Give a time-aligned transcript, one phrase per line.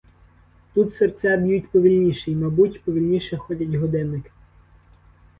[0.73, 4.31] Тут серця б'ють повільніше, й, мабуть, повільніше ходять годинники.